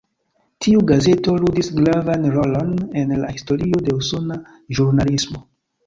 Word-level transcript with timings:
Tiu 0.65 0.79
gazeto 0.91 1.35
ludis 1.43 1.69
gravan 1.81 2.27
rolon 2.39 2.73
en 3.05 3.17
la 3.23 3.31
historio 3.37 3.87
de 3.91 3.97
usona 4.03 4.43
ĵurnalismo. 4.81 5.49